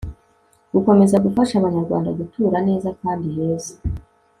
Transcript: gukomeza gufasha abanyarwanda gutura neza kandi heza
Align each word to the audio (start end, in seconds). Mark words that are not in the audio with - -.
gukomeza 0.73 1.21
gufasha 1.25 1.53
abanyarwanda 1.57 2.09
gutura 2.19 2.57
neza 2.67 2.89
kandi 3.01 3.27
heza 3.35 3.75